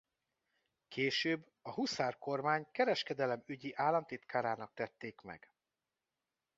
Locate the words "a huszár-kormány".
1.61-2.67